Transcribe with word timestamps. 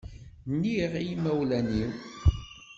NniƔ 0.53 0.93
i 0.99 1.03
imawlan-iw. 1.13 1.91